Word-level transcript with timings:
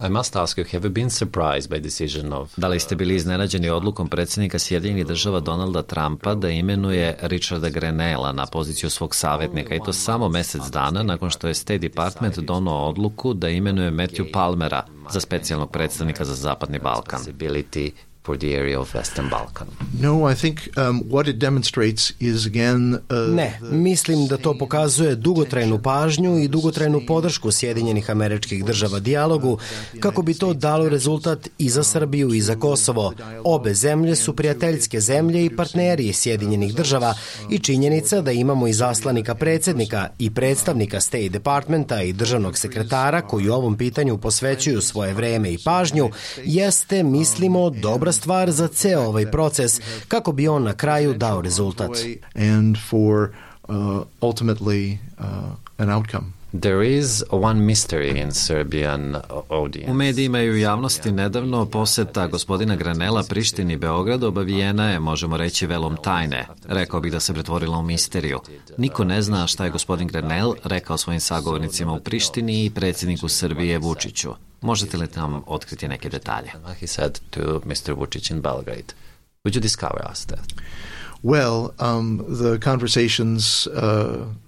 I 0.00 0.08
must 0.08 0.36
ask 0.36 0.58
you, 0.58 0.64
have 0.72 0.84
you 0.84 0.90
been 0.90 1.10
surprised 1.10 1.70
by 1.70 1.80
decision 1.80 2.32
of... 2.32 2.52
Da 2.56 2.68
li 2.68 2.80
ste 2.80 2.96
bili 2.96 3.14
iznenađeni 3.14 3.70
odlukom 3.70 4.08
predsjednika 4.08 4.58
Sjedinjenih 4.58 5.06
država 5.06 5.40
Donalda 5.40 5.82
Trumpa 5.82 6.34
da 6.34 6.50
imenuje 6.50 7.16
Richarda 7.22 7.68
Grenella 7.68 8.32
na 8.32 8.46
poziciju 8.46 8.90
svog 8.90 9.14
savjetnika 9.14 9.74
i 9.74 9.80
to 9.84 9.92
samo 9.92 10.28
mesec 10.28 10.62
dana 10.72 11.02
nakon 11.02 11.30
što 11.30 11.48
je 11.48 11.54
State 11.54 11.78
Department 11.78 12.38
donao 12.38 12.88
odluku 12.88 13.34
da 13.34 13.48
imenuje 13.48 13.90
Matthew 13.90 14.32
Palmera 14.32 14.84
za 15.10 15.20
specijalnog 15.20 15.70
predstavnika 15.70 16.24
za 16.24 16.34
Zapadni 16.34 16.78
Balkan 16.78 17.20
for 18.28 18.38
the 18.38 18.52
area 18.60 18.80
of 18.80 18.94
Western 18.94 19.28
Balkan. 19.30 19.68
No, 20.00 20.32
I 20.32 20.34
think 20.34 20.56
um, 20.76 21.02
what 21.10 21.28
it 21.28 21.38
demonstrates 21.38 22.12
is 22.20 22.46
again 22.46 22.94
uh, 22.94 23.34
Ne, 23.34 23.58
mislim 23.70 24.26
da 24.26 24.36
to 24.36 24.58
pokazuje 24.58 25.14
dugotrajnu 25.14 25.78
pažnju 25.82 26.38
i 26.38 26.48
dugotrajnu 26.48 27.00
podršku 27.06 27.50
Sjedinjenih 27.52 28.10
američkih 28.10 28.64
država 28.64 29.00
dijalogu 29.00 29.58
kako 30.00 30.22
bi 30.22 30.34
to 30.34 30.54
dalo 30.54 30.88
rezultat 30.88 31.48
i 31.58 31.68
za 31.68 31.82
Srbiju 31.82 32.34
i 32.34 32.40
za 32.40 32.56
Kosovo. 32.56 33.12
Obe 33.44 33.74
zemlje 33.74 34.16
su 34.16 34.36
prijateljske 34.36 35.00
zemlje 35.00 35.44
i 35.44 35.56
partneri 35.56 36.12
Sjedinjenih 36.12 36.74
država 36.74 37.14
i 37.50 37.58
činjenica 37.58 38.20
da 38.20 38.32
imamo 38.32 38.68
i 38.68 38.72
zaslanika 38.72 39.34
predsednika 39.34 40.08
i 40.18 40.30
predstavnika 40.30 41.00
State 41.00 41.28
Departmenta 41.28 42.02
i 42.02 42.12
državnog 42.12 42.58
sekretara 42.58 43.20
koji 43.20 43.48
ovom 43.48 43.76
pitanju 43.76 44.18
posvećuju 44.18 44.80
svoje 44.80 45.14
vreme 45.14 45.52
i 45.52 45.58
pažnju 45.64 46.10
jeste, 46.44 47.02
mislimo, 47.02 47.70
dobra 47.70 48.12
stvar 48.18 48.50
za 48.50 48.68
ceo 48.68 49.00
ovaj 49.00 49.30
proces 49.30 49.80
kako 50.08 50.32
bi 50.32 50.48
on 50.48 50.62
na 50.62 50.72
kraju 50.72 51.14
dao 51.14 51.40
rezultat. 51.42 51.90
And 52.34 52.76
for 52.90 53.28
uh, 53.68 54.02
ultimately 54.20 54.98
uh, 55.18 55.26
an 55.78 55.90
outcome. 55.90 56.37
There 56.52 56.82
is 56.82 57.24
one 57.30 57.60
mystery 57.60 58.22
in 58.22 58.32
Serbian 58.32 59.16
audience. 59.48 59.90
U 59.90 59.94
medijima 59.94 60.42
i 60.42 60.50
u 60.50 60.56
javnosti 60.56 61.12
nedavno 61.12 61.66
poseta 61.66 62.26
gospodina 62.26 62.76
Granela 62.76 63.22
Prištini 63.22 63.74
i 63.74 63.76
Beogradu 63.76 64.26
obavijena 64.26 64.90
je, 64.90 64.98
možemo 64.98 65.36
reći, 65.36 65.66
velom 65.66 65.96
tajne. 66.02 66.46
Rekao 66.68 67.00
bih 67.00 67.12
da 67.12 67.20
se 67.20 67.34
pretvorila 67.34 67.78
u 67.78 67.82
misteriju. 67.82 68.40
Niko 68.78 69.04
ne 69.04 69.22
zna 69.22 69.46
šta 69.46 69.64
je 69.64 69.70
gospodin 69.70 70.08
Granel 70.08 70.54
rekao 70.64 70.98
svojim 70.98 71.20
sagovornicima 71.20 71.92
u 71.92 72.00
Prištini 72.00 72.64
i 72.64 72.70
predsjedniku 72.70 73.28
Srbije 73.28 73.78
Vučiću. 73.78 74.34
Možete 74.60 74.96
li 74.96 75.08
nam 75.16 75.42
otkriti 75.46 75.88
neke 75.88 76.08
detalje? 76.08 76.50
He 76.80 76.86
said 76.86 77.18
to 77.30 77.60
Mr. 77.64 77.92
Vučić 77.92 78.30
in 78.30 78.40
Belgrade. 78.40 78.94
Would 79.44 79.54
you 79.56 79.60
discover 79.60 80.02
us 80.12 80.24
that? 80.24 80.54
Well, 81.22 81.70
um, 81.80 82.18
the 82.18 82.58
conversations, 82.64 83.66
uh, 83.66 83.72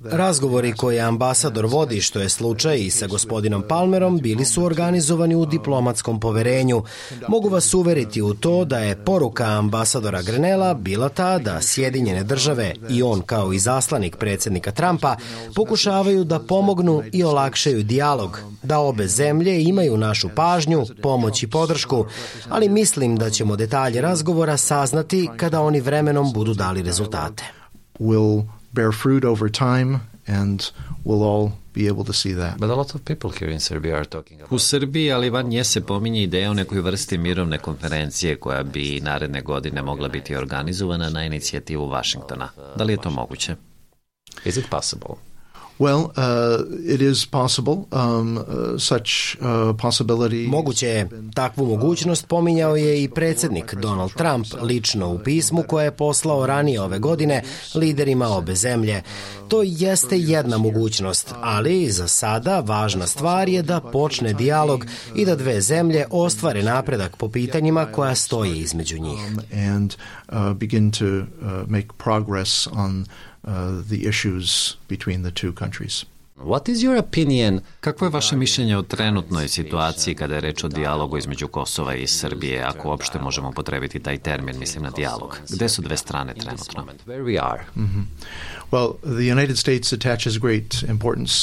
Razgovori 0.05 0.73
koje 0.73 1.01
ambasador 1.01 1.67
vodi, 1.67 2.01
što 2.01 2.21
je 2.21 2.29
slučaj 2.29 2.79
i 2.79 2.91
sa 2.91 3.07
gospodinom 3.07 3.63
Palmerom, 3.69 4.19
bili 4.19 4.45
su 4.45 4.65
organizovani 4.65 5.35
u 5.35 5.47
diplomatskom 5.47 6.21
poverenju. 6.21 6.83
Mogu 7.29 7.49
vas 7.49 7.75
uveriti 7.75 8.23
u 8.23 8.35
to 8.35 8.65
da 8.65 8.79
je 8.79 9.05
poruka 9.05 9.45
ambasadora 9.45 10.23
Grenela 10.23 10.75
bila 10.75 11.09
ta 11.09 11.39
da 11.39 11.63
Sjedinjene 11.63 12.25
države 12.25 12.75
i 12.91 13.03
on 13.03 13.21
kao 13.21 13.53
i 13.53 13.59
zaslanik 13.59 14.17
predsednika 14.17 14.73
Trumpa 14.73 15.17
pokušavaju 15.55 16.25
da 16.25 16.39
pomognu 16.39 17.03
i 17.13 17.25
olakšaju 17.25 17.83
dijalog, 17.83 18.41
da 18.63 18.79
obe 18.79 19.07
zemlje 19.07 19.63
imaju 19.63 19.97
našu 19.97 20.29
pažnju, 20.37 20.87
pomoć 21.03 21.43
i 21.43 21.47
podršku, 21.47 22.05
ali 22.49 22.69
mislim 22.69 23.17
da 23.17 23.31
ćemo 23.31 23.57
detalje 23.57 24.01
razgovora 24.01 24.57
saznati 24.57 25.29
kada 25.37 25.61
oni 25.61 25.81
vremenom 25.81 26.33
budu 26.33 26.55
dali 26.61 26.83
rezultate. 26.83 27.45
Will 27.99 28.45
bear 28.73 28.93
fruit 28.93 29.25
over 29.25 29.51
time 29.51 30.01
and 30.27 30.61
we'll 31.05 31.23
all 31.23 31.51
be 31.73 31.89
able 31.89 32.05
to 32.05 32.13
see 32.13 32.35
that. 32.35 32.59
But 32.59 32.71
a 32.71 32.75
lot 32.75 32.95
of 32.95 33.05
people 33.05 33.31
here 33.31 33.53
in 33.53 33.61
Serbia 33.61 33.97
are 33.97 34.05
talking 34.05 34.41
about... 34.41 34.53
U 34.53 34.59
Srbiji, 34.59 35.13
ali 35.13 35.31
van 35.31 35.47
nje 35.47 35.65
se 35.65 35.81
pominje 35.81 36.23
ideja 36.23 36.51
o 36.51 36.55
nekoj 36.55 36.81
vrsti 36.81 37.19
mirovne 37.19 37.59
konferencije 37.59 38.37
koja 38.37 38.63
bi 38.63 39.01
naredne 39.03 39.41
godine 39.43 39.83
mogla 39.83 40.09
biti 40.09 40.37
organizovana 40.37 41.11
na 41.11 41.25
inicijativu 41.25 41.89
Vašingtona. 41.89 42.49
Da 42.77 42.85
li 42.85 42.93
je 42.93 42.97
to 42.97 43.11
moguće? 43.11 43.57
Is 44.45 44.57
it 44.57 44.67
possible? 44.71 45.30
Well, 45.81 46.13
uh, 46.17 46.95
it 46.95 47.01
is 47.01 47.25
possible. 47.25 47.87
Um, 47.91 48.37
uh, 48.37 48.79
such 48.79 49.37
uh, 49.41 49.75
possibility... 49.83 50.49
Moguće 50.49 50.87
je. 50.87 51.09
Takvu 51.35 51.67
mogućnost 51.67 52.29
pominjao 52.29 52.77
je 52.77 53.03
i 53.03 53.09
predsednik 53.09 53.75
Donald 53.75 54.13
Trump 54.13 54.47
lično 54.63 55.13
u 55.13 55.19
pismu 55.19 55.65
koje 55.69 55.85
je 55.85 55.97
poslao 55.97 56.47
ranije 56.47 56.81
ove 56.81 56.99
godine 56.99 57.43
liderima 57.75 58.29
obe 58.29 58.55
zemlje. 58.55 59.03
To 59.49 59.63
jeste 59.63 60.19
jedna 60.19 60.59
mogućnost, 60.59 61.35
ali 61.41 61.91
za 61.91 62.09
sada 62.09 62.61
važna 62.61 63.07
stvar 63.07 63.49
je 63.49 63.63
da 63.63 63.81
počne 63.81 64.33
dijalog 64.33 64.87
i 65.15 65.25
da 65.25 65.37
dve 65.37 65.61
zemlje 65.61 66.07
ostvare 66.11 66.63
napredak 66.63 67.17
po 67.17 67.29
pitanjima 67.29 67.87
koja 67.93 68.15
stoje 68.15 68.59
između 68.59 68.99
njih. 68.99 69.21
Um, 69.29 69.41
and 69.75 69.95
uh, 70.29 70.57
begin 70.57 70.91
to 70.93 71.05
uh, 71.07 71.25
make 71.67 71.89
progress 71.99 72.67
on 72.67 73.01
uh, 73.01 73.30
Uh, 73.43 73.81
the 73.87 74.07
issues 74.07 74.77
between 74.87 75.23
the 75.23 75.31
two 75.31 75.53
countries. 75.53 76.05
What 76.45 76.69
is 76.69 76.79
your 76.79 76.99
opinion? 76.99 77.61
Kako 77.81 78.05
je 78.05 78.11
vaše 78.11 78.37
mišljenje 78.37 78.77
o 78.77 78.83
trenutnoj 78.83 79.49
situaciji 79.49 80.15
kada 80.15 80.35
je 80.35 80.41
reč 80.41 80.65
o 80.65 80.69
dijalogu 80.69 81.19
između 81.19 81.49
Kosova 81.49 81.95
i 81.95 82.07
Srbije, 82.07 82.63
ako 82.63 82.89
uopšte 82.89 83.19
možemo 83.19 83.53
potrebiti 83.53 84.01
taj 84.01 84.19
termin, 84.19 84.59
mislim 84.59 84.85
na 84.85 84.91
dijalog? 84.91 85.39
Gde 85.49 85.69
su 85.69 85.83
dve 85.83 85.97
strane 85.97 86.35
trenutno? 86.35 86.87
Where 87.07 87.23
we 87.23 87.39
are? 87.43 87.63
Mm 87.77 87.81
-hmm. 87.81 88.05
Well, 88.71 88.99
the 89.03 89.33
United 89.33 89.59
States 89.59 89.93
attaches 89.93 90.39
great 90.39 90.83
importance 90.89 91.35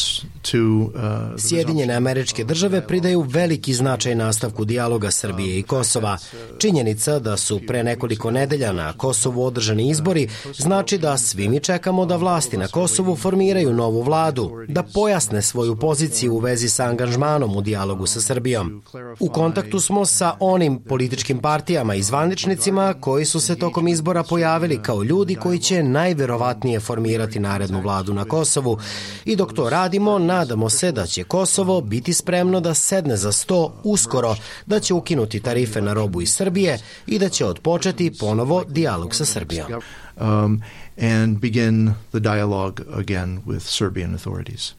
to 0.51 0.57
uh, 0.57 0.91
Sjedinjene 1.37 1.93
američke 1.93 2.43
države 2.43 2.87
pridaju 2.87 3.21
veliki 3.21 3.73
značaj 3.73 4.15
nastavku 4.15 4.65
dijaloga 4.65 5.11
Srbije 5.11 5.59
i 5.59 5.63
Kosova. 5.63 6.17
Činjenica 6.59 7.19
da 7.19 7.37
su 7.37 7.61
pre 7.67 7.83
nekoliko 7.83 8.31
nedelja 8.31 8.73
na 8.73 8.93
Kosovu 8.93 9.43
održani 9.43 9.89
izbori 9.89 10.29
znači 10.57 10.97
da 10.97 11.17
svi 11.17 11.49
mi 11.49 11.59
čekamo 11.59 12.05
da 12.05 12.15
vlasti 12.15 12.57
na 12.57 12.67
Kosovu 12.67 13.15
formiraju 13.15 13.73
novu 13.73 14.01
vladu, 14.01 14.51
da 14.67 14.83
pojasne 14.93 15.41
svoju 15.41 15.75
poziciju 15.75 16.33
u 16.33 16.39
vezi 16.39 16.69
sa 16.69 16.83
angažmanom 16.83 17.55
u 17.55 17.61
dijalogu 17.61 18.05
sa 18.05 18.21
Srbijom. 18.21 18.83
U 19.19 19.29
kontaktu 19.29 19.79
smo 19.79 20.05
sa 20.05 20.35
onim 20.39 20.79
političkim 20.79 21.39
partijama 21.39 21.95
i 21.95 22.03
zvaničnicima 22.03 22.93
koji 22.99 23.25
su 23.25 23.39
se 23.39 23.55
tokom 23.55 23.87
izbora 23.87 24.23
pojavili 24.23 24.81
kao 24.83 25.03
ljudi 25.03 25.35
koji 25.35 25.59
će 25.59 25.83
najverovatnije 25.83 26.79
formirati 26.79 27.39
narednu 27.39 27.81
vladu 27.81 28.13
na 28.13 28.25
Kosovu 28.25 28.77
i 29.25 29.35
dok 29.35 29.53
to 29.53 29.69
radimo, 29.69 30.19
nadamo 30.19 30.69
se 30.69 30.91
da 30.91 31.05
će 31.05 31.23
Kosovo 31.23 31.81
biti 31.81 32.13
spremno 32.13 32.59
da 32.59 32.73
sedne 32.73 33.17
za 33.17 33.31
sto 33.31 33.73
uskoro, 33.83 34.35
da 34.65 34.79
će 34.79 34.93
ukinuti 34.93 35.39
tarife 35.39 35.81
na 35.81 35.93
robu 35.93 36.21
iz 36.21 36.33
Srbije 36.33 36.79
i 37.07 37.19
da 37.19 37.29
će 37.29 37.45
odpočeti 37.45 38.13
ponovo 38.19 38.63
dijalog 38.67 39.15
sa 39.15 39.25
Srbijom. 39.25 39.81
Um, 40.19 40.61
and 40.97 41.39
begin 41.39 41.93
the 42.11 42.19
dialogue 42.19 42.83
again 42.93 43.41
with 43.45 43.61
Serbian 43.61 44.13
authorities. 44.13 44.76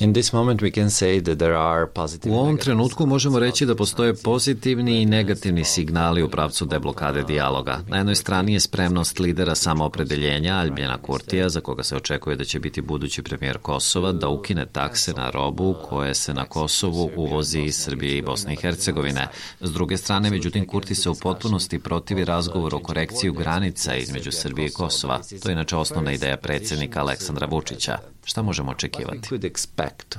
In 0.00 0.14
this 0.14 0.32
moment 0.32 0.62
we 0.62 0.70
can 0.70 0.90
say 0.90 1.20
that 1.20 1.38
there 1.38 1.56
are 1.56 1.86
positive 1.86 2.34
U 2.34 2.38
ovom 2.38 2.56
trenutku 2.56 3.06
možemo 3.06 3.38
reći 3.38 3.66
da 3.66 3.74
postoje 3.74 4.14
pozitivni 4.14 5.02
i 5.02 5.06
negativni 5.06 5.64
signali 5.64 6.22
u 6.22 6.28
pravcu 6.28 6.64
deblokade 6.64 7.22
dijaloga. 7.22 7.80
Na 7.88 7.96
jednoj 7.96 8.14
strani 8.14 8.52
je 8.52 8.60
spremnost 8.60 9.18
lidera 9.18 9.54
samoopredeljenja 9.54 10.54
Albjena 10.54 10.98
Kurtija, 11.02 11.48
za 11.48 11.60
koga 11.60 11.82
se 11.82 11.96
očekuje 11.96 12.36
da 12.36 12.44
će 12.44 12.60
biti 12.60 12.80
budući 12.80 13.22
premijer 13.22 13.58
Kosova, 13.58 14.12
da 14.12 14.28
ukine 14.28 14.66
takse 14.66 15.12
na 15.12 15.30
robu 15.30 15.76
koje 15.88 16.14
se 16.14 16.34
na 16.34 16.44
Kosovu 16.44 17.10
uvozi 17.16 17.60
iz 17.60 17.76
Srbije 17.76 18.18
i 18.18 18.22
Bosne 18.22 18.52
i 18.52 18.56
Hercegovine. 18.56 19.28
S 19.60 19.72
druge 19.72 19.96
strane, 19.96 20.30
međutim, 20.30 20.66
Kurti 20.66 20.94
se 20.94 21.10
u 21.10 21.14
potpunosti 21.14 21.78
protivi 21.78 22.24
razgovor 22.24 22.74
o 22.74 22.78
korekciju 22.78 23.32
granica 23.32 23.94
između 23.94 24.32
Srbije 24.32 24.66
i 24.66 24.72
Kosova. 24.72 25.20
To 25.42 25.48
je 25.48 25.52
inače 25.52 25.76
osnovna 25.76 26.12
ideja 26.12 26.36
predsednika 26.36 27.00
Aleksandra 27.00 27.46
Vučića. 27.46 27.98
Šta 28.24 28.42
možemo 28.42 28.70
očekivati? 28.70 29.28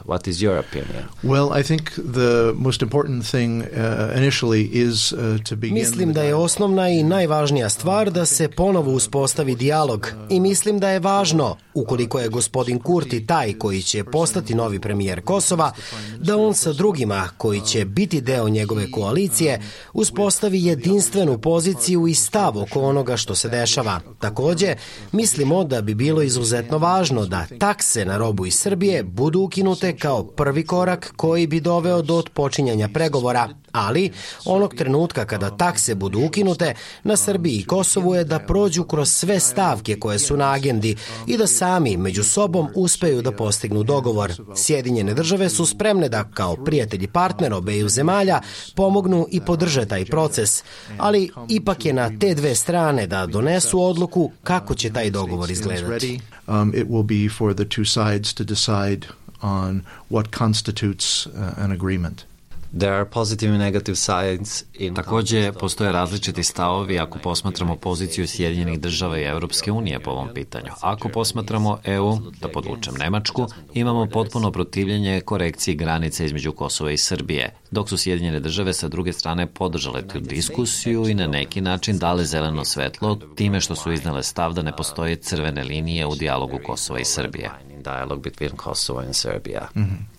What 0.06 0.28
is 0.28 0.42
your 0.42 0.60
opinion? 0.60 1.04
Well, 1.24 1.60
I 1.60 1.64
think 1.64 1.92
the 2.14 2.54
most 2.56 2.82
important 2.82 3.26
thing 3.32 3.62
uh, 3.62 4.14
initially 4.16 4.70
is 4.74 5.14
uh, 5.14 5.20
to 5.50 5.56
begin 5.56 5.74
Mislim 5.74 6.14
da 6.14 6.24
je 6.24 6.36
osnovna 6.36 6.90
i 6.90 7.04
najvažnija 7.04 7.70
stvar 7.70 8.12
da 8.12 8.26
se 8.26 8.48
ponovo 8.48 8.92
uspostavi 8.92 9.56
dijalog 9.56 10.12
i 10.30 10.40
mislim 10.40 10.80
da 10.80 10.90
je 10.90 11.00
važno, 11.00 11.58
ukoliko 11.74 12.20
je 12.20 12.30
gospodin 12.30 12.80
Kurti 12.80 13.28
taj 13.28 13.54
koji 13.54 13.82
će 13.82 14.04
postati 14.04 14.56
novi 14.56 14.80
premijer 14.80 15.22
Kosova, 15.22 15.72
da 16.18 16.38
on 16.38 16.54
sa 16.54 16.74
drugima 16.74 17.30
koji 17.38 17.62
će 17.62 17.86
biti 17.86 18.22
deo 18.22 18.50
njegove 18.50 18.92
koalicije 18.92 19.62
uspostavi 19.94 20.66
jedinstvenu 20.66 21.38
poziciju 21.38 22.08
i 22.08 22.14
stav 22.14 22.58
oko 22.58 22.82
onoga 22.82 23.18
što 23.18 23.36
se 23.36 23.50
dešava. 23.50 24.00
Takođe, 24.20 24.76
mislimo 25.12 25.64
da 25.64 25.82
bi 25.82 25.96
bilo 25.96 26.22
izuzetno 26.22 26.78
važno 26.78 27.26
da 27.26 27.46
takse 27.60 28.06
na 28.06 28.18
robu 28.18 28.46
iz 28.46 28.56
Srbije 28.56 29.04
budu 29.04 29.51
ukinute 29.52 29.98
kao 29.98 30.24
prvi 30.24 30.66
korak 30.66 31.14
koji 31.16 31.48
bi 31.48 31.60
doveo 31.60 32.02
do 32.02 32.16
odpočinjanja 32.16 32.90
pregovora, 32.94 33.50
ali 33.72 34.12
onog 34.46 34.76
trenutka 34.76 35.26
kada 35.26 35.58
takse 35.58 35.96
budu 35.96 36.20
ukinute, 36.26 36.74
na 37.04 37.18
Srbiji 37.18 37.56
i 37.56 37.64
Kosovu 37.64 38.16
je 38.16 38.24
da 38.24 38.40
prođu 38.40 38.84
kroz 38.84 39.10
sve 39.10 39.40
stavke 39.40 40.00
koje 40.00 40.20
su 40.20 40.38
na 40.38 40.54
agendi 40.54 40.96
i 41.28 41.38
da 41.38 41.48
sami 41.48 41.98
među 41.98 42.24
sobom 42.24 42.68
uspeju 42.76 43.22
da 43.22 43.32
postignu 43.32 43.84
dogovor. 43.84 44.34
Sjedinjene 44.56 45.14
države 45.14 45.50
su 45.50 45.66
spremne 45.66 46.10
da 46.10 46.24
kao 46.34 46.56
prijatelji 46.56 47.08
partner 47.08 47.54
obeju 47.54 47.90
zemalja 47.90 48.42
pomognu 48.76 49.28
i 49.32 49.42
podrže 49.42 49.86
taj 49.86 50.06
proces, 50.06 50.64
ali 50.98 51.30
ipak 51.50 51.86
je 51.86 51.94
na 51.94 52.10
te 52.20 52.36
dve 52.36 52.56
strane 52.56 53.08
da 53.08 53.26
donesu 53.26 53.82
odluku 53.84 54.32
kako 54.44 54.76
će 54.76 54.94
taj 54.94 55.10
dogovor 55.10 55.52
izgledati. 55.52 56.20
Um, 56.48 56.74
it 56.76 56.88
will 56.88 57.04
be 57.04 57.30
for 57.38 57.54
the 57.54 57.66
two 57.66 57.86
sides 57.86 58.34
to 58.34 58.44
decide 58.44 59.21
on 59.42 59.82
what 60.10 60.38
constitutes 60.38 61.26
uh, 61.26 61.54
an 61.58 61.72
agreement. 61.72 62.26
There 62.74 62.94
are 62.94 63.06
positive 63.06 63.52
and 63.52 63.60
negative 63.60 63.96
sides 63.98 64.64
in 64.74 64.96
Takođe, 64.96 65.52
postoje 65.52 65.92
različiti 65.92 66.44
stavovi 66.44 67.00
ako 67.00 67.20
posmatramo 67.20 67.76
poziciju 67.76 68.28
Sjedinjenih 68.28 68.80
država 68.80 69.20
i 69.20 69.24
Evropske 69.24 69.72
unije 69.72 70.00
po 70.00 70.12
ovom 70.12 70.30
pitanju. 70.34 70.72
Ako 70.82 71.10
posmatramo 71.10 71.80
EU, 71.84 72.18
da 72.42 72.48
podvučem 72.48 72.94
Nemačku, 73.00 73.48
imamo 73.74 74.06
potpuno 74.06 74.52
protivljenje 74.52 75.22
korekciji 75.22 75.76
granice 75.76 76.26
između 76.26 76.52
Kosova 76.52 76.92
i 76.92 76.98
Srbije, 76.98 77.54
dok 77.72 77.90
su 77.90 77.98
Sjedinjene 77.98 78.40
države 78.40 78.74
sa 78.74 78.88
druge 78.88 79.14
strane 79.14 79.48
podržale 79.48 80.08
tu 80.08 80.20
diskusiju 80.20 81.08
i 81.08 81.14
na 81.14 81.28
neki 81.28 81.62
način 81.62 81.98
dale 81.98 82.26
zeleno 82.26 82.66
svetlo 82.66 83.20
time 83.36 83.62
što 83.62 83.76
su 83.76 83.92
iznale 83.92 84.24
stav 84.24 84.54
da 84.54 84.62
ne 84.62 84.76
postoje 84.76 85.16
crvene 85.16 85.64
linije 85.64 86.06
u 86.06 86.16
dijalogu 86.16 86.60
Kosova 86.66 87.00
i 87.00 87.06
Srbije. 87.06 87.71
Dialogue 87.82 88.22
between 88.22 88.52
Kosovo 88.56 89.00
and 89.00 89.16
Serbia. 89.16 89.70
Mm 89.76 89.84
-hmm. 89.84 90.12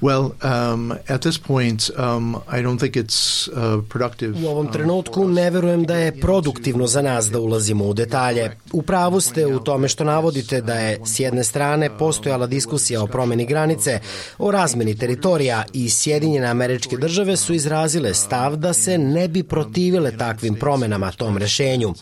Well, 0.00 0.34
um, 0.44 0.92
at 1.08 1.22
this 1.22 1.38
point, 1.38 1.90
um, 1.98 2.36
I 2.58 2.62
don't 2.62 2.78
think 2.78 2.96
it's 2.96 3.48
uh, 3.48 3.82
productive. 3.88 4.46
U 4.46 4.48
ovom 4.48 4.72
trenutku 4.72 5.28
ne 5.28 5.50
verujem 5.50 5.84
da 5.84 5.96
je 5.96 6.20
produktivno 6.20 6.86
za 6.86 7.02
nas 7.02 7.30
da 7.30 7.40
ulazimo 7.40 7.84
u 7.84 7.94
detalje. 7.94 8.56
U 8.72 8.82
pravu 8.82 9.20
ste 9.20 9.46
u 9.46 9.60
tome 9.60 9.88
što 9.88 10.04
navodite 10.04 10.60
da 10.60 10.74
je 10.74 11.00
s 11.04 11.20
jedne 11.20 11.44
strane 11.44 11.98
postojala 11.98 12.46
diskusija 12.46 13.02
o 13.02 13.06
promeni 13.06 13.46
granice, 13.46 14.00
o 14.38 14.50
razmeni 14.50 14.98
teritorija 14.98 15.64
i 15.72 15.90
Sjedinjene 15.90 16.46
američke 16.46 16.96
države 16.96 17.36
su 17.36 17.54
izrazile 17.54 18.14
stav 18.14 18.56
da 18.56 18.72
se 18.72 18.98
ne 18.98 19.28
bi 19.28 19.42
protivile 19.42 20.16
takvim 20.16 20.54
promenama 20.54 21.10
tom 21.10 21.38
rešenju. 21.38 21.94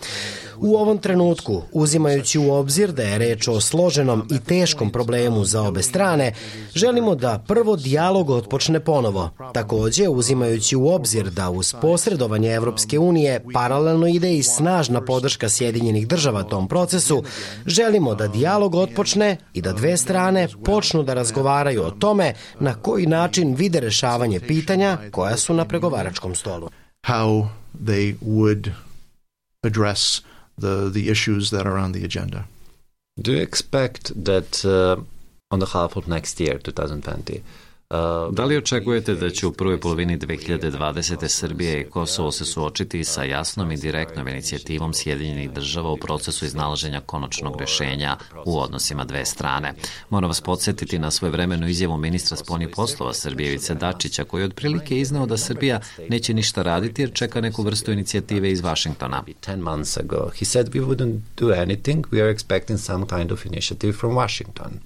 U 0.58 0.76
ovom 0.76 0.98
trenutku, 0.98 1.62
uzimajući 1.72 2.38
u 2.38 2.52
obzir 2.52 2.92
da 2.92 3.02
je 3.02 3.18
reč 3.18 3.48
o 3.48 3.60
složenom 3.60 4.28
i 4.30 4.38
teškom 4.38 4.90
problemu 4.90 5.44
za 5.44 5.62
obe 5.62 5.82
strane, 5.82 6.32
želimo 6.74 7.14
da 7.14 7.44
prvo 7.48 7.76
dijalog 7.76 8.30
otpočne 8.30 8.80
ponovo. 8.80 9.30
Takođe, 9.54 10.08
uzimajući 10.08 10.76
u 10.76 10.88
obzir 10.88 11.30
da 11.30 11.50
uz 11.50 11.74
posredovanje 11.80 12.52
Evropske 12.52 12.98
unije 12.98 13.44
paralelno 13.52 14.06
ide 14.06 14.36
i 14.36 14.42
snažna 14.42 15.00
podrška 15.00 15.48
Sjedinjenih 15.48 16.08
država 16.08 16.42
tom 16.42 16.68
procesu, 16.68 17.22
želimo 17.66 18.14
da 18.14 18.28
dijalog 18.28 18.74
otpočne 18.74 19.36
i 19.54 19.62
da 19.62 19.72
dve 19.72 19.96
strane 19.96 20.48
počnu 20.64 21.02
da 21.02 21.14
razgovaraju 21.14 21.82
o 21.82 21.90
tome 21.90 22.34
na 22.60 22.74
koji 22.74 23.06
način 23.06 23.54
vide 23.54 23.80
rešavanje 23.80 24.40
pitanja 24.40 24.98
koja 25.10 25.36
su 25.36 25.54
na 25.54 25.64
pregovaračkom 25.64 26.34
stolu. 26.34 26.70
How 27.02 27.46
they 27.84 28.14
would 28.20 28.70
address 29.62 30.22
the, 30.58 30.88
the 30.88 31.08
issues 31.08 31.50
that 31.50 31.66
are 31.66 31.78
on 31.78 31.92
the 31.92 32.04
agenda. 32.04 32.46
Do 33.20 33.32
you 33.32 33.42
expect 33.42 34.24
that 34.24 34.64
uh, 34.64 34.96
on 35.50 35.58
the 35.58 35.66
half 35.66 35.96
of 35.96 36.08
next 36.08 36.38
year, 36.40 36.58
2020, 36.58 37.42
Da 38.30 38.44
li 38.44 38.56
očekujete 38.56 39.14
da 39.14 39.30
će 39.30 39.46
u 39.46 39.52
prvoj 39.52 39.80
polovini 39.80 40.18
2020. 40.18 41.28
Srbije 41.28 41.80
i 41.80 41.84
Kosovo 41.90 42.32
se 42.32 42.44
suočiti 42.44 43.04
sa 43.04 43.24
jasnom 43.24 43.72
i 43.72 43.76
direktnom 43.76 44.28
inicijativom 44.28 44.94
Sjedinjenih 44.94 45.50
država 45.50 45.90
u 45.90 45.96
procesu 45.96 46.44
iznalaženja 46.44 47.00
konačnog 47.00 47.60
rešenja 47.60 48.16
u 48.44 48.60
odnosima 48.60 49.04
dve 49.04 49.24
strane? 49.24 49.74
Moram 50.10 50.30
vas 50.30 50.40
podsjetiti 50.40 50.98
na 50.98 51.10
svoje 51.10 51.30
vremenu 51.30 51.68
izjavu 51.68 51.96
ministra 51.96 52.36
spolnih 52.36 52.68
poslova 52.74 53.14
Srbije 53.14 53.50
Vice 53.50 53.74
Dačića 53.74 54.24
koji 54.24 54.42
je 54.42 54.46
otprilike 54.46 55.00
iznao 55.00 55.26
da 55.26 55.36
Srbija 55.36 55.80
neće 56.08 56.34
ništa 56.34 56.62
raditi 56.62 57.02
jer 57.02 57.12
čeka 57.12 57.40
neku 57.40 57.62
vrstu 57.62 57.92
inicijative 57.92 58.50
iz 58.50 58.60
Vašingtona. 58.60 59.22
10 59.46 59.56
months 59.56 59.96
ago, 59.96 60.30
he 60.38 60.44
said 60.44 60.68
we 60.68 60.86
wouldn't 60.86 61.18
do 61.36 61.46
anything, 61.46 62.06
we 62.06 62.22
are 62.22 62.34
expecting 62.34 62.78
some 62.78 63.06
kind 63.06 63.32
of 63.32 63.46
initiative 63.46 63.92
from 63.92 64.14
Washington. 64.14 64.80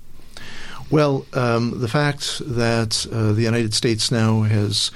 Well, 0.90 1.24
um, 1.34 1.78
the 1.78 1.88
fact 1.88 2.42
that 2.44 3.06
uh, 3.12 3.32
the 3.32 3.42
United 3.42 3.74
States 3.74 4.10
now 4.10 4.42
has 4.42 4.90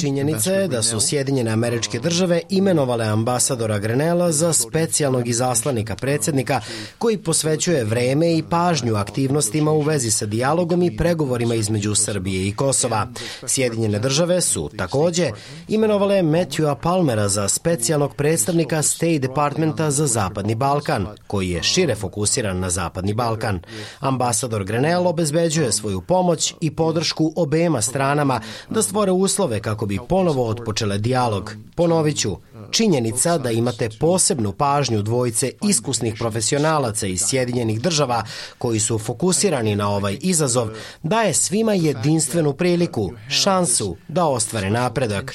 Činjenica 0.00 0.52
je 0.52 0.68
da 0.68 0.82
su 0.82 1.00
Sjedinjene 1.00 1.50
američke 1.50 1.98
države 1.98 2.42
imenovale 2.48 3.04
ambasadora 3.04 3.78
Grenela 3.78 4.32
za 4.32 4.52
specijalnog 4.52 5.28
izaslanika 5.28 5.96
predsednika 5.96 6.60
koji 6.98 7.18
posvećuje 7.18 7.84
vreme 7.84 8.36
i 8.36 8.42
pažnju 8.42 8.96
aktivnostima 8.96 9.70
u 9.70 9.80
vezi 9.80 10.10
sa 10.10 10.26
dijalogom 10.26 10.82
i 10.82 10.96
pregovorima 10.96 11.54
između 11.54 11.94
Srbije 11.94 12.48
i 12.48 12.52
Kosova. 12.52 13.06
Sjedinjene 13.46 13.98
države 13.98 14.40
su 14.40 14.70
takođe 14.76 15.30
imenovale 15.68 16.22
Matthewa 16.22 16.74
Palmera 16.74 17.28
za 17.28 17.48
specijalnog 17.48 18.14
predstavnika 18.14 18.82
State 18.82 19.18
Departmenta 19.18 19.90
za 19.90 20.06
Zapadni 20.06 20.54
Balkan, 20.54 21.06
koji 21.26 21.50
je 21.50 21.62
šire 21.62 21.94
fokusiran 21.94 22.58
na 22.58 22.70
Zapadni 22.70 23.14
Balkan. 23.14 23.60
Ambasador 24.00 24.64
Grenell 24.64 25.06
obezbeđuje 25.06 25.72
svoju 25.72 26.00
pomoć 26.00 26.54
i 26.60 26.70
podršku 26.70 27.32
obema 27.36 27.82
stranama 28.20 28.40
da 28.70 28.82
stvore 28.82 29.12
uslove 29.12 29.60
kako 29.60 29.86
bi 29.86 29.98
ponovo 30.08 30.48
otpočele 30.48 30.98
dijalog. 30.98 31.54
Ponoviću, 31.74 32.36
činjenica 32.70 33.38
da 33.38 33.50
imate 33.50 33.88
posebnu 34.00 34.52
pažnju 34.52 35.02
dvojice 35.02 35.52
iskusnih 35.62 36.14
profesionalaca 36.18 37.06
iz 37.06 37.22
Sjedinjenih 37.26 37.80
država 37.80 38.24
koji 38.58 38.80
su 38.80 38.98
fokusirani 38.98 39.76
na 39.76 39.88
ovaj 39.88 40.18
izazov 40.20 40.68
daje 41.02 41.34
svima 41.34 41.74
jedinstvenu 41.74 42.52
priliku, 42.52 43.10
šansu 43.28 43.96
da 44.08 44.24
ostvare 44.26 44.70
napredak. 44.70 45.34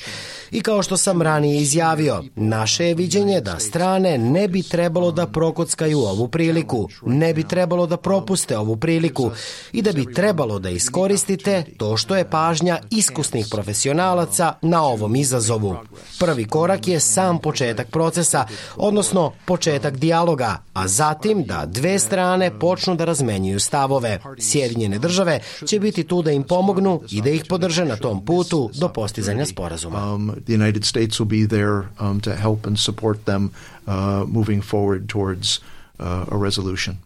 I 0.56 0.62
kao 0.62 0.84
što 0.84 0.98
sam 0.98 1.22
ranije 1.22 1.62
izjavio, 1.62 2.24
naše 2.36 2.86
je 2.86 2.96
viđenje 2.96 3.42
da 3.42 3.60
strane 3.60 4.18
ne 4.18 4.48
bi 4.48 4.64
trebalo 4.64 5.12
da 5.12 5.28
prokockaju 5.28 6.00
ovu 6.00 6.28
priliku, 6.28 6.90
ne 7.06 7.34
bi 7.34 7.44
trebalo 7.44 7.88
da 7.88 7.98
propuste 7.98 8.58
ovu 8.58 8.78
priliku 8.78 9.32
i 9.72 9.82
da 9.82 9.92
bi 9.92 10.14
trebalo 10.14 10.60
da 10.60 10.70
iskoristite 10.70 11.64
to 11.78 11.98
što 11.98 12.16
je 12.16 12.30
pažnja 12.30 12.80
iskusnih 12.92 13.48
profesionalaca 13.52 14.54
na 14.62 14.84
ovom 14.84 15.16
izazovu. 15.16 15.76
Prvi 16.20 16.46
korak 16.46 16.88
je 16.88 17.00
sam 17.00 17.40
početak 17.40 17.88
procesa, 17.88 18.46
odnosno 18.76 19.32
početak 19.46 19.98
dijaloga, 19.98 20.58
a 20.74 20.88
zatim 20.88 21.44
da 21.44 21.66
dve 21.66 22.00
strane 22.00 22.60
počnu 22.60 22.96
da 22.96 23.06
razmenjuju 23.06 23.60
stavove. 23.60 24.20
Sjedinjene 24.40 25.00
države 25.00 25.40
će 25.68 25.80
biti 25.80 26.04
tu 26.04 26.22
da 26.22 26.32
im 26.32 26.44
pomognu 26.44 27.02
i 27.12 27.22
da 27.22 27.30
ih 27.30 27.46
podrže 27.50 27.86
na 27.86 27.96
tom 27.96 28.26
putu 28.26 28.70
do 28.80 28.90
postizanja 28.90 29.46
sporazuma. 29.46 30.20
The 30.46 30.52
United 30.52 30.86
States 30.86 31.20
will 31.20 31.26
be 31.26 31.46
there 31.46 31.90
um, 32.00 32.22
to 32.22 32.36
help 32.36 32.66
and 32.66 32.78
support 32.80 33.26
them 33.26 33.52
uh, 33.88 34.26
moving 34.28 34.62
forward 34.62 35.10
towards 35.10 35.60
uh, 36.00 36.26
a 36.30 36.38
resolution. 36.38 37.00